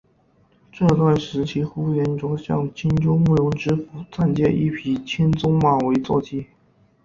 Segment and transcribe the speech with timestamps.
[0.71, 6.47] 这段时期呼延灼向青州慕容知府暂借一匹青鬃马为坐骑。